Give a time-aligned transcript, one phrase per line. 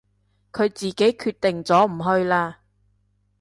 [0.51, 2.61] 佢自己決定咗唔去啦